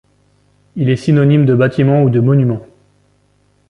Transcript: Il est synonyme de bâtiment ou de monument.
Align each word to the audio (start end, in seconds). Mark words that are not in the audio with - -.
Il 0.77 0.89
est 0.89 0.95
synonyme 0.95 1.45
de 1.45 1.53
bâtiment 1.53 2.01
ou 2.01 2.09
de 2.09 2.19
monument. 2.19 2.65